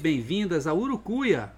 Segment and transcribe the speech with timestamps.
[0.00, 1.52] Bem-vindas a Urucuia,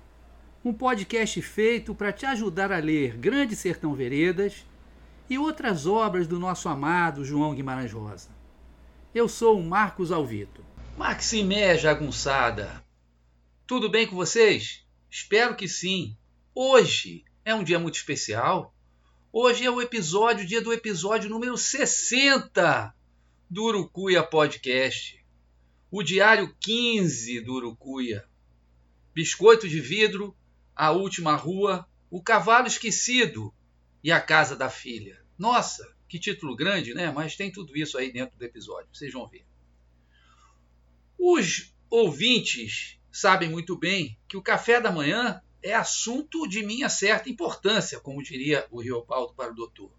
[0.65, 4.67] um podcast feito para te ajudar a ler Grande Sertão Veredas
[5.31, 8.31] e outras obras do nosso amado João Guimarães Rosa.
[9.15, 10.65] Eu sou o Marcos Alvito.
[10.99, 12.85] Maximé Jagunçada,
[13.67, 14.85] tudo bem com vocês?
[15.09, 16.17] Espero que sim.
[16.55, 18.75] Hoje é um dia muito especial.
[19.33, 22.93] Hoje é o episódio, dia do episódio número 60
[23.49, 25.23] do Urucuia Podcast
[25.93, 28.25] o Diário 15 do Urucuia,
[29.15, 30.35] Biscoito de Vidro,
[30.75, 33.53] A Última Rua, O Cavalo Esquecido
[34.03, 35.23] e A Casa da Filha.
[35.39, 37.11] Nossa, que título grande, né?
[37.11, 39.47] Mas tem tudo isso aí dentro do episódio, vocês vão ver.
[41.19, 47.29] Os ouvintes sabem muito bem que o café da manhã é assunto de minha certa
[47.29, 49.93] importância, como diria o Riobaldo para o doutor.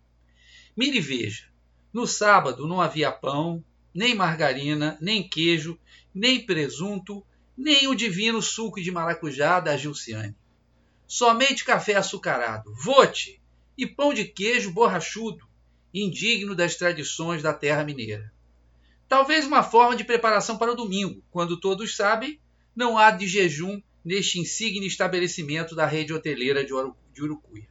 [0.75, 1.47] Mire e veja,
[1.93, 3.63] no sábado não havia pão,
[3.93, 5.79] nem margarina, nem queijo,
[6.13, 7.25] nem presunto,
[7.57, 10.35] nem o divino suco de maracujá da Gilciane.
[11.05, 13.41] Somente café açucarado, vote
[13.77, 15.47] e pão de queijo borrachudo,
[15.93, 18.33] indigno das tradições da terra mineira.
[19.07, 22.39] Talvez uma forma de preparação para o domingo, quando todos sabem,
[22.75, 26.73] não há de jejum neste insigne estabelecimento da rede hoteleira de
[27.21, 27.67] Urucuia.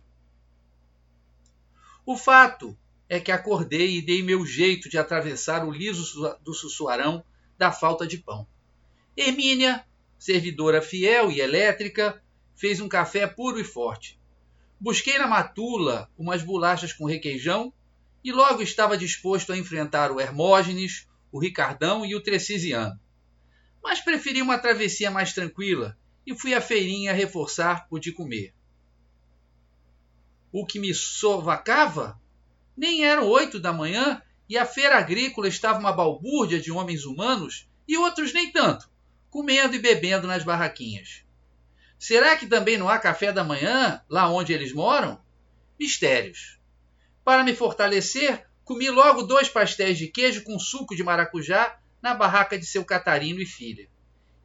[2.07, 2.77] O fato
[3.09, 7.25] é que acordei e dei meu jeito de atravessar o liso do Sussuarão
[7.59, 8.47] da falta de pão.
[9.17, 9.85] Hermínia,
[10.19, 12.23] servidora fiel e elétrica,
[12.55, 14.19] fez um café puro e forte.
[14.81, 17.73] Busquei na matula umas bolachas com requeijão
[18.25, 22.99] e logo estava disposto a enfrentar o Hermógenes, o Ricardão e o Trecisiano.
[23.83, 28.55] Mas preferi uma travessia mais tranquila e fui à feirinha reforçar o de comer.
[30.53, 32.21] O que me sovacava
[32.77, 37.69] nem eram oito da manhã e a feira agrícola estava uma balbúrdia de homens humanos
[37.89, 38.92] e outros nem tanto,
[39.33, 41.25] comendo e bebendo nas barraquinhas.
[41.99, 45.19] Será que também não há café da manhã lá onde eles moram?
[45.81, 46.59] Mistérios.
[47.25, 52.59] Para me fortalecer, comi logo dois pastéis de queijo com suco de maracujá na barraca
[52.59, 53.89] de seu Catarino e filha.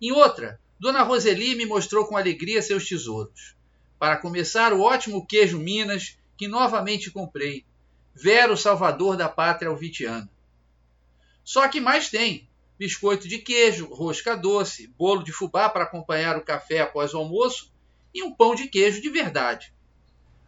[0.01, 3.57] Em outra, Dona Roseli me mostrou com alegria seus tesouros.
[3.99, 7.65] Para começar, o ótimo queijo Minas, que novamente comprei,
[8.15, 10.29] Vero Salvador da pátria alvitiana.
[11.43, 12.47] Só que mais tem:
[12.77, 17.73] biscoito de queijo, rosca doce, bolo de fubá para acompanhar o café após o almoço
[18.13, 19.73] e um pão de queijo de verdade.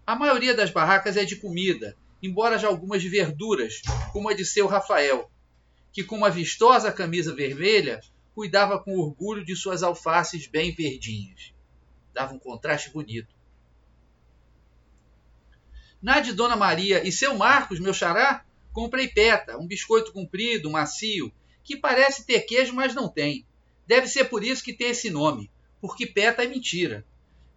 [0.05, 3.81] A maioria das barracas é de comida, embora já algumas de verduras,
[4.11, 5.29] como a de seu Rafael,
[5.91, 7.99] que com uma vistosa camisa vermelha
[8.35, 11.53] cuidava com orgulho de suas alfaces bem verdinhas.
[12.13, 13.35] Dava um contraste bonito.
[16.01, 21.31] Na de Dona Maria e seu Marcos, meu xará, comprei peta, um biscoito comprido, macio,
[21.69, 23.45] que parece ter queijo, mas não tem.
[23.85, 27.05] Deve ser por isso que tem esse nome, porque peta é mentira.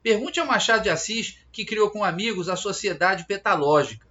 [0.03, 4.07] Pergunte ao Machado de Assis, que criou com amigos a Sociedade Petalógica.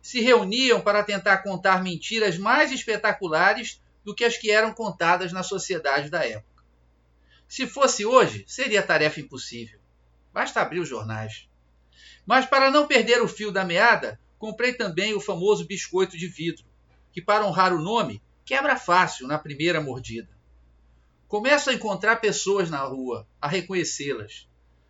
[0.00, 5.44] Se reuniam para tentar contar mentiras mais espetaculares do que as que eram contadas na
[5.44, 6.64] sociedade da época.
[7.46, 9.78] Se fosse hoje, seria tarefa impossível.
[10.32, 11.48] Basta abrir os jornais.
[12.26, 16.64] Mas para não perder o fio da meada, comprei também o famoso biscoito de vidro,
[17.12, 20.30] que para honrar o nome, quebra fácil na primeira mordida.
[21.28, 24.48] Começo a encontrar pessoas na rua, a reconhecê-las.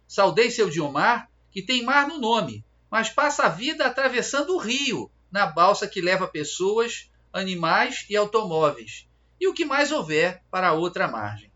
[0.08, 5.10] Saudei seu Diomar, que tem mar no nome, mas passa a vida atravessando o rio,
[5.30, 9.08] na balsa que leva pessoas, animais e automóveis,
[9.40, 11.50] e o que mais houver para a outra margem.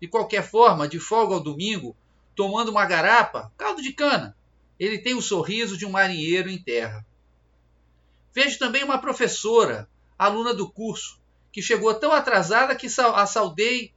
[0.00, 1.96] De qualquer forma, de folga ao domingo,
[2.36, 4.36] tomando uma garapa, caldo de cana,
[4.78, 7.04] ele tem o sorriso de um marinheiro em terra.
[8.32, 9.88] Vejo também uma professora,
[10.18, 11.19] aluna do curso,
[11.52, 13.92] que chegou tão atrasada que a saudei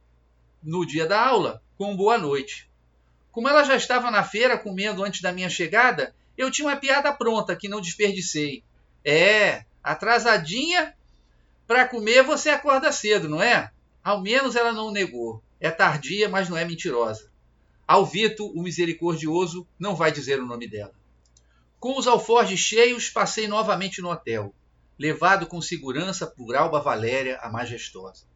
[0.62, 2.68] no dia da aula com boa noite.
[3.30, 7.12] Como ela já estava na feira comendo antes da minha chegada, eu tinha uma piada
[7.12, 8.62] pronta que não desperdicei.
[9.04, 10.94] É, atrasadinha
[11.66, 13.70] para comer você acorda cedo, não é?
[14.02, 15.42] Ao menos ela não negou.
[15.60, 17.30] É tardia, mas não é mentirosa.
[17.86, 20.92] Alvito, o misericordioso, não vai dizer o nome dela.
[21.78, 24.54] Com os alforjes cheios, passei novamente no hotel,
[24.98, 28.26] levado com segurança por Alba Valéria, a majestosa.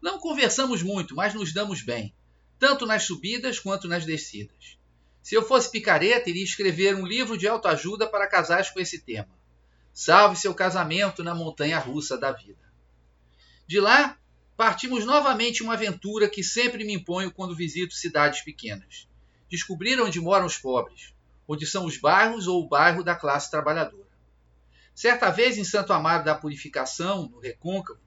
[0.00, 2.14] Não conversamos muito, mas nos damos bem,
[2.58, 4.78] tanto nas subidas quanto nas descidas.
[5.22, 9.36] Se eu fosse picareta, iria escrever um livro de autoajuda para casais com esse tema.
[9.92, 12.64] Salve seu casamento na montanha russa da vida.
[13.66, 14.16] De lá,
[14.56, 19.08] partimos novamente uma aventura que sempre me imponho quando visito cidades pequenas.
[19.48, 21.12] Descobrir onde moram os pobres,
[21.48, 24.05] onde são os bairros ou o bairro da classe trabalhadora.
[24.96, 28.00] Certa vez em Santo Amaro da Purificação, no Recôncavo,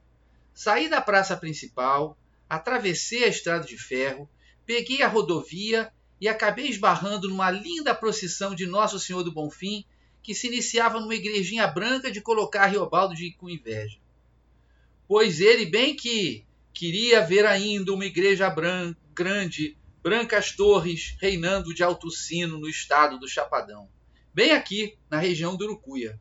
[0.53, 2.17] saí da praça principal,
[2.49, 4.29] atravessei a estrada de ferro,
[4.65, 5.89] peguei a rodovia
[6.19, 9.85] e acabei esbarrando numa linda procissão de Nosso Senhor do Bonfim
[10.21, 13.97] que se iniciava numa igrejinha branca de colocar Riobaldo de com inveja
[15.09, 21.81] pois ele bem que queria ver ainda uma igreja bran grande, brancas torres, reinando de
[21.81, 23.89] alto sino no estado do Chapadão,
[24.31, 26.19] bem aqui na região do Urucuia.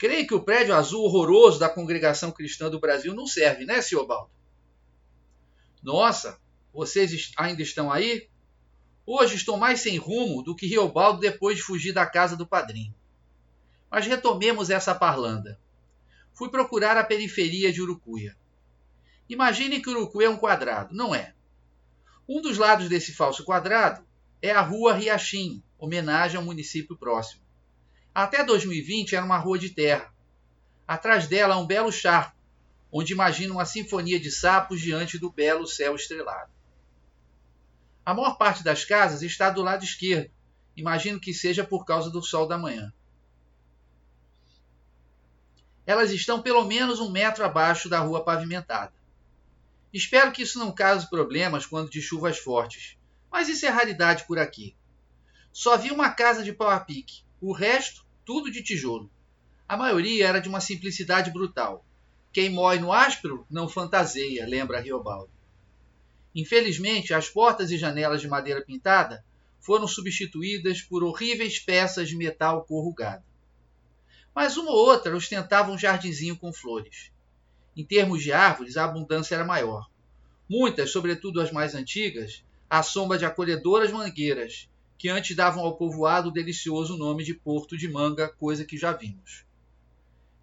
[0.00, 4.06] Creio que o prédio azul horroroso da Congregação Cristã do Brasil não serve, né, senhor
[4.06, 4.30] Baldo?
[5.82, 6.40] Nossa,
[6.72, 8.26] vocês ainda estão aí?
[9.04, 12.94] Hoje estou mais sem rumo do que Riobaldo depois de fugir da casa do padrinho.
[13.90, 15.54] Mas retomemos essa parlando
[16.32, 18.34] fui procurar a periferia de Urucuia.
[19.28, 20.94] Imagine que Urucuia é um quadrado.
[20.94, 21.34] Não é.
[22.26, 24.02] Um dos lados desse falso quadrado
[24.40, 27.42] é a Rua Riachim, homenagem ao município próximo.
[28.14, 30.12] Até 2020 era uma rua de terra.
[30.86, 32.36] Atrás dela há um belo charco,
[32.90, 36.50] onde imagina uma sinfonia de sapos diante do belo céu estrelado.
[38.04, 40.30] A maior parte das casas está do lado esquerdo.
[40.76, 42.92] Imagino que seja por causa do sol da manhã
[45.90, 48.92] elas estão pelo menos um metro abaixo da rua pavimentada.
[49.92, 52.96] Espero que isso não cause problemas quando de chuvas fortes,
[53.28, 54.76] mas isso é raridade por aqui.
[55.52, 59.10] Só vi uma casa de pau a pique, o resto, tudo de tijolo.
[59.68, 61.84] A maioria era de uma simplicidade brutal.
[62.32, 65.30] Quem mói no áspero não fantaseia, lembra Riobaldo.
[66.34, 69.24] Infelizmente, as portas e janelas de madeira pintada
[69.60, 73.24] foram substituídas por horríveis peças de metal corrugado
[74.34, 77.12] mas uma ou outra ostentava um jardinzinho com flores.
[77.76, 79.90] Em termos de árvores, a abundância era maior.
[80.48, 84.68] Muitas, sobretudo as mais antigas, à sombra de acolhedoras mangueiras,
[85.00, 88.92] que antes davam ao povoado o delicioso nome de Porto de Manga, coisa que já
[88.92, 89.46] vimos.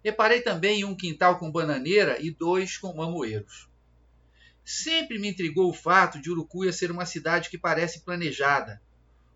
[0.02, 3.68] Reparei também em um quintal com bananeira e dois com mamoeiros.
[4.64, 8.82] Sempre me intrigou o fato de Urucuia ser uma cidade que parece planejada,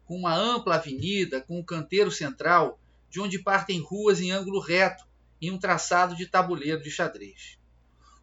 [0.07, 5.07] com uma ampla avenida, com um canteiro central de onde partem ruas em ângulo reto,
[5.41, 7.57] em um traçado de tabuleiro de xadrez.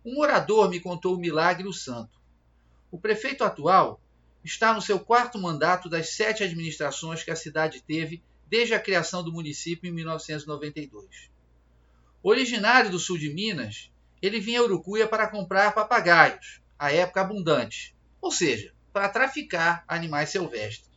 [0.03, 2.19] Um morador me contou o milagre o santo.
[2.91, 4.01] O prefeito atual
[4.43, 9.23] está no seu quarto mandato das sete administrações que a cidade teve desde a criação
[9.23, 11.29] do município em 1992.
[12.21, 13.91] Originário do sul de Minas,
[14.21, 20.29] ele vinha a Urucuia para comprar papagaios, à época abundantes, ou seja, para traficar animais
[20.29, 20.89] silvestres.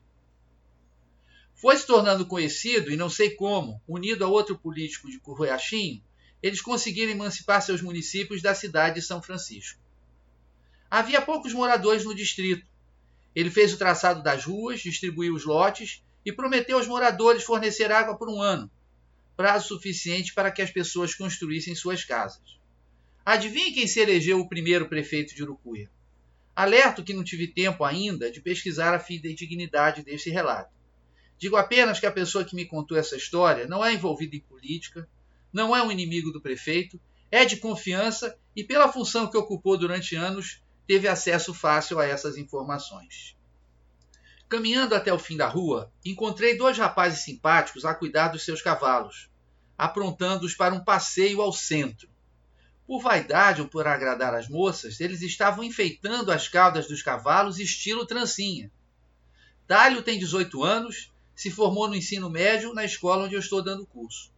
[1.54, 6.02] Foi se tornando conhecido, e não sei como, unido a outro político de Curroiachinho,
[6.42, 9.80] eles conseguiram emancipar seus municípios da cidade de São Francisco.
[10.90, 12.66] Havia poucos moradores no distrito.
[13.34, 18.16] Ele fez o traçado das ruas, distribuiu os lotes e prometeu aos moradores fornecer água
[18.16, 18.70] por um ano,
[19.36, 22.58] prazo suficiente para que as pessoas construíssem suas casas.
[23.24, 25.90] Adivinhe quem se elegeu o primeiro prefeito de Urucuia?
[26.54, 30.72] Alerto que não tive tempo ainda de pesquisar a fidedignidade deste relato.
[31.38, 35.08] Digo apenas que a pessoa que me contou essa história não é envolvida em política,
[35.52, 40.14] não é um inimigo do prefeito, é de confiança e, pela função que ocupou durante
[40.14, 43.36] anos, teve acesso fácil a essas informações.
[44.48, 49.30] Caminhando até o fim da rua, encontrei dois rapazes simpáticos a cuidar dos seus cavalos,
[49.78, 52.08] aprontando-os para um passeio ao centro.
[52.86, 58.04] Por vaidade ou por agradar as moças, eles estavam enfeitando as caudas dos cavalos estilo
[58.04, 58.70] trancinha.
[59.66, 63.86] Talho tem 18 anos, se formou no ensino médio na escola onde eu estou dando
[63.86, 64.30] curso.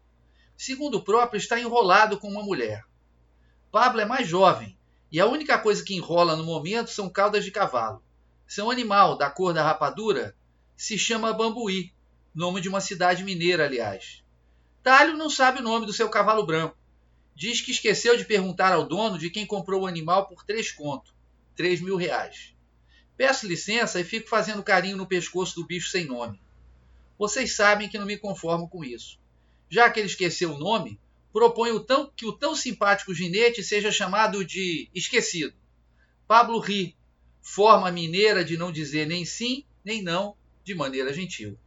[0.57, 2.85] Segundo o próprio, está enrolado com uma mulher.
[3.73, 4.79] Pablo é mais jovem,
[5.15, 8.03] e a única coisa que enrola no momento são caudas de cavalo.
[8.49, 10.35] Seu animal, da cor da rapadura,
[10.77, 11.93] se chama Bambuí,
[12.35, 14.25] nome de uma cidade mineira, aliás.
[14.83, 16.77] Talho não sabe o nome do seu cavalo branco.
[17.33, 21.15] Diz que esqueceu de perguntar ao dono de quem comprou o animal por três conto,
[21.55, 22.53] três mil reais.
[23.17, 26.43] Peço licença e fico fazendo carinho no pescoço do bicho sem nome.
[27.17, 29.21] Vocês sabem que não me conformo com isso.
[29.71, 30.99] Já que ele esqueceu o nome,
[31.35, 35.53] proponho tão, que o tão simpático ginete seja chamado de esquecido.
[36.29, 36.97] Pablo ri,
[37.43, 41.59] forma mineira de não dizer nem sim nem não de maneira gentil.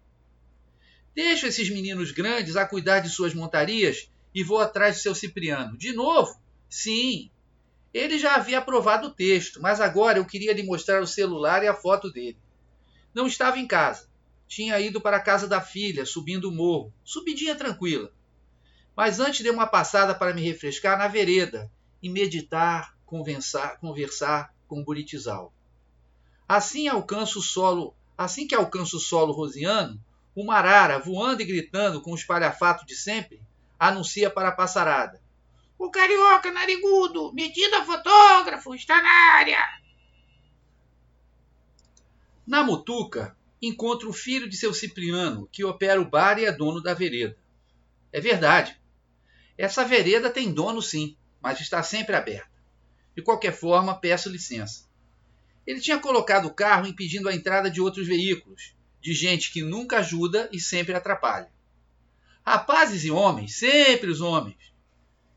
[1.14, 5.78] Deixo esses meninos grandes a cuidar de suas montarias e vou atrás de seu Cipriano.
[5.78, 6.40] De novo?
[6.70, 7.30] Sim.
[7.94, 11.68] Ele já havia aprovado o texto, mas agora eu queria lhe mostrar o celular e
[11.68, 12.38] a foto dele.
[13.14, 14.08] Não estava em casa.
[14.48, 16.94] Tinha ido para a casa da filha, subindo o morro.
[17.04, 18.14] Subidinha tranquila.
[18.98, 24.80] Mas antes dei uma passada para me refrescar na vereda e meditar, conversar, conversar com
[24.82, 25.54] o Buritizal.
[26.50, 30.04] Assim alcanço o solo, assim que alcanço o solo rosiano,
[30.36, 33.39] uma arara, voando e gritando com o espalhafato de sempre,
[33.77, 35.22] anuncia para a passarada.
[35.77, 39.63] O carioca narigudo, medida fotógrafo, está na área.
[42.48, 46.82] Na mutuca, encontra o filho de seu Cipriano, que opera o bar e é dono
[46.82, 47.38] da vereda.
[48.12, 48.75] É verdade.
[49.58, 52.52] Essa vereda tem dono sim, mas está sempre aberta.
[53.16, 54.88] De qualquer forma, peço licença.
[55.66, 59.98] Ele tinha colocado o carro impedindo a entrada de outros veículos, de gente que nunca
[60.00, 61.52] ajuda e sempre atrapalha.
[62.46, 64.58] Rapazes e homens, sempre os homens,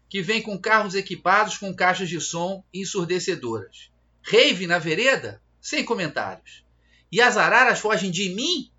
[0.09, 3.91] que vêm com carros equipados com caixas de som ensurdecedoras.
[4.23, 5.43] Rave na vereda?
[5.61, 6.65] Sem comentários.
[7.11, 8.71] E as araras fogem de mim?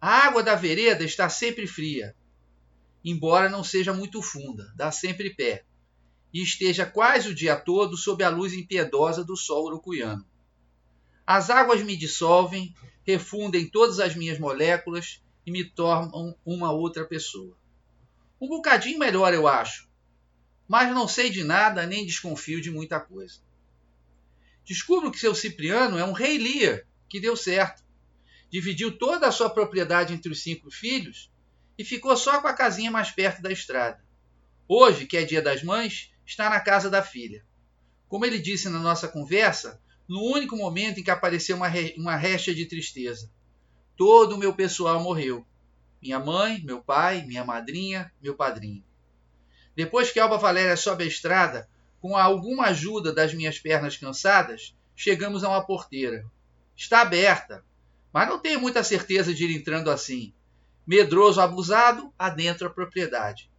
[0.00, 2.14] A água da vereda está sempre fria,
[3.04, 5.64] embora não seja muito funda, dá sempre pé
[6.32, 10.26] e esteja quase o dia todo sob a luz impiedosa do sol urucuiano.
[11.26, 12.74] As águas me dissolvem,
[13.06, 17.56] refundem todas as minhas moléculas e me tornam uma outra pessoa.
[18.40, 19.88] Um bocadinho melhor, eu acho,
[20.66, 23.40] mas não sei de nada nem desconfio de muita coisa.
[24.64, 27.82] Descubro que seu Cipriano é um rei Lear, que deu certo.
[28.48, 31.31] Dividiu toda a sua propriedade entre os cinco filhos
[31.82, 34.00] e ficou só com a casinha mais perto da estrada.
[34.68, 37.44] Hoje, que é dia das mães, está na casa da filha.
[38.06, 41.92] Como ele disse na nossa conversa, no único momento em que apareceu uma, re...
[41.98, 43.28] uma recha de tristeza.
[43.96, 45.44] Todo o meu pessoal morreu.
[46.00, 48.84] Minha mãe, meu pai, minha madrinha, meu padrinho.
[49.74, 51.68] Depois que Alba Valéria sobe a estrada,
[52.00, 56.24] com alguma ajuda das minhas pernas cansadas, chegamos a uma porteira.
[56.76, 57.64] Está aberta,
[58.12, 60.32] mas não tenho muita certeza de ir entrando assim.
[60.86, 63.50] Medroso abusado, adentro a propriedade.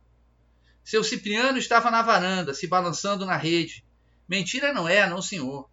[0.84, 3.86] Seu Cipriano estava na varanda, se balançando na rede.
[4.27, 5.70] Mentira não é, não, senhor.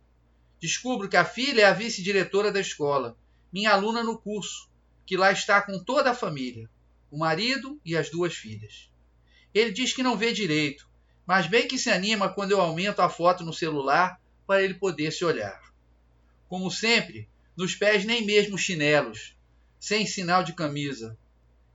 [0.60, 3.16] Descubro que a filha é a vice-diretora da escola,
[3.52, 4.70] minha aluna no curso,
[5.04, 6.70] que lá está com toda a família,
[7.10, 8.88] o marido e as duas filhas.
[9.52, 10.88] Ele diz que não vê direito,
[11.26, 15.10] mas bem que se anima quando eu aumento a foto no celular para ele poder
[15.10, 15.60] se olhar.
[16.48, 19.36] Como sempre, nos pés nem mesmo chinelos,
[19.78, 21.18] sem sinal de camisa.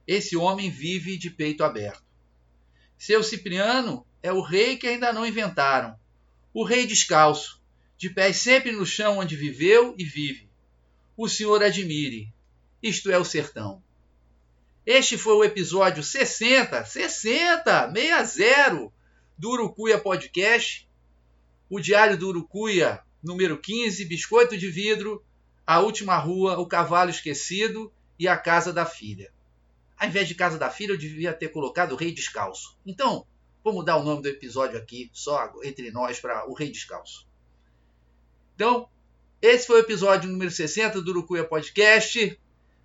[0.07, 2.03] Esse homem vive de peito aberto.
[2.97, 5.97] Seu Cipriano é o rei que ainda não inventaram.
[6.53, 7.61] O rei descalço,
[7.97, 10.49] de pés sempre no chão onde viveu e vive.
[11.17, 12.33] O senhor admire.
[12.81, 13.83] Isto é o sertão.
[14.85, 18.91] Este foi o episódio 60, 60, 60
[19.37, 20.87] do Urucuia Podcast.
[21.69, 25.25] O Diário do Urucuia, número 15, Biscoito de Vidro,
[25.65, 29.34] A Última Rua, O Cavalo Esquecido e A Casa da Filha.
[29.97, 32.77] Ao invés de Casa da Filha, eu devia ter colocado o Rei Descalço.
[32.85, 33.25] Então,
[33.63, 37.25] vou mudar o nome do episódio aqui, só entre nós, para o Rei Descalço.
[38.55, 38.87] Então,
[39.41, 42.39] esse foi o episódio número 60 do Urucuia Podcast.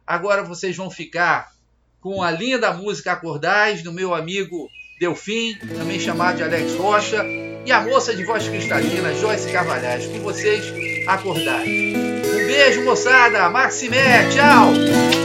[0.07, 1.52] Agora vocês vão ficar
[2.00, 7.25] com a linha da música Acordais, do meu amigo Delfim, também chamado de Alex Rocha,
[7.64, 10.07] e a moça de voz cristalina, Joyce Carvalhais.
[10.07, 10.64] Com vocês,
[11.07, 11.69] Acordais.
[11.69, 13.49] Um beijo, moçada.
[13.49, 15.20] Maximé, tchau!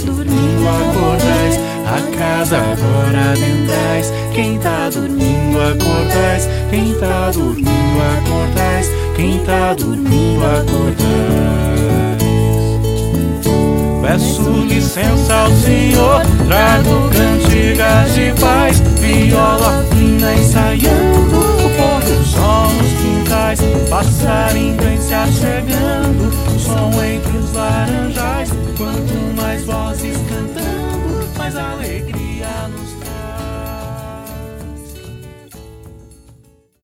[0.00, 1.60] Dormindo, acordais.
[1.86, 4.12] A casa agora adentrais.
[4.32, 6.48] Quem tá dormindo, acordais.
[6.70, 7.68] Quem tá dormindo,
[8.18, 8.90] acordais.
[9.16, 11.52] Quem tá dormindo, acordais.
[14.02, 22.68] Peço licença ao Senhor, trago cantigas de paz, viola fina ensaiando, o pôr do sol
[22.72, 28.61] nos quintais, passarinho vem se achegando, som entre os laranjas
[29.64, 32.11] vozes cantando faz alegria.